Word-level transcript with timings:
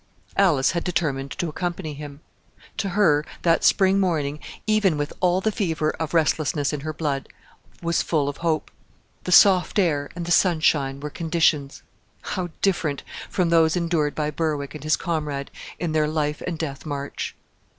Alice 0.35 0.71
had 0.71 0.83
determined 0.83 1.29
to 1.29 1.47
accompany 1.47 1.93
him. 1.93 2.21
To 2.77 2.89
her 2.89 3.23
that 3.43 3.63
spring 3.63 3.99
morning, 3.99 4.39
even 4.65 4.97
with 4.97 5.13
all 5.19 5.41
the 5.41 5.51
fever 5.51 5.91
of 5.99 6.15
restlessness 6.15 6.73
in 6.73 6.79
her 6.79 6.91
blood, 6.91 7.29
was 7.83 8.01
full 8.01 8.27
of 8.27 8.37
hope. 8.37 8.71
The 9.25 9.31
soft 9.31 9.77
air 9.77 10.09
and 10.15 10.25
the 10.25 10.31
sunshine 10.31 11.01
were 11.01 11.11
conditions 11.11 11.83
how 12.23 12.49
different 12.63 13.03
from 13.29 13.49
those 13.49 13.75
endured 13.77 14.15
by 14.15 14.31
Berwick 14.31 14.73
and 14.73 14.83
his 14.83 14.95
comrade 14.95 15.51
in 15.77 15.91
their 15.91 16.07
life 16.07 16.41
and 16.47 16.57
death 16.57 16.83
march! 16.83 17.35